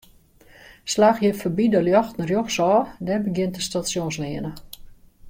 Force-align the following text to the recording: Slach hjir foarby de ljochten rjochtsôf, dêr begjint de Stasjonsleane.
Slach 0.93 1.19
hjir 1.21 1.35
foarby 1.41 1.65
de 1.75 1.79
ljochten 1.87 2.25
rjochtsôf, 2.29 2.85
dêr 3.05 3.21
begjint 3.25 3.55
de 3.55 3.61
Stasjonsleane. 3.67 4.51